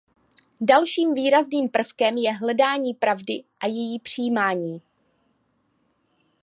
[0.61, 4.81] Dalším výrazným prvkem je hledání pravdy a její přijímání.